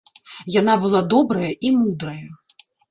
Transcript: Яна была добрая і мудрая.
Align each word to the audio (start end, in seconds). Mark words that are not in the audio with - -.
Яна 0.53 0.77
была 0.85 1.03
добрая 1.13 1.53
і 1.69 1.75
мудрая. 1.79 2.23